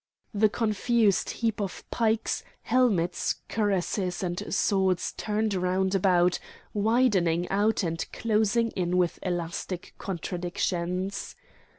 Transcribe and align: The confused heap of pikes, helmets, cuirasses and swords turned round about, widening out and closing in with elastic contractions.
The 0.33 0.49
confused 0.49 1.29
heap 1.29 1.61
of 1.61 1.83
pikes, 1.91 2.43
helmets, 2.63 3.35
cuirasses 3.49 4.23
and 4.23 4.51
swords 4.51 5.11
turned 5.13 5.53
round 5.53 5.93
about, 5.93 6.39
widening 6.73 7.47
out 7.49 7.83
and 7.83 8.03
closing 8.11 8.71
in 8.71 8.97
with 8.97 9.19
elastic 9.21 9.93
contractions. 9.99 11.35